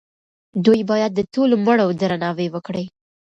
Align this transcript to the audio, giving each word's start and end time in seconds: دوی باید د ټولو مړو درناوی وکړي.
دوی 0.65 0.81
باید 0.91 1.11
د 1.15 1.19
ټولو 1.33 1.55
مړو 1.65 1.87
درناوی 2.01 2.47
وکړي. 2.51 2.85